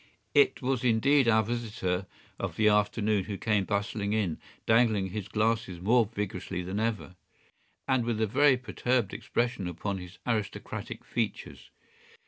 ”It 0.43 0.63
was 0.63 0.83
indeed 0.83 1.27
our 1.27 1.43
visitor 1.43 2.07
of 2.39 2.55
the 2.55 2.69
morning 2.69 3.25
who 3.25 3.37
came 3.37 3.65
bustling 3.65 4.13
in, 4.13 4.39
dangling 4.65 5.11
his 5.11 5.27
glasses 5.27 5.79
more 5.79 6.07
vigorously 6.11 6.63
than 6.63 6.79
ever, 6.79 7.15
and 7.87 8.03
with 8.03 8.19
a 8.19 8.25
very 8.25 8.57
perturbed 8.57 9.13
expression 9.13 9.67
upon 9.67 9.99
his 9.99 10.17
aristocratic 10.25 11.05
features. 11.05 11.69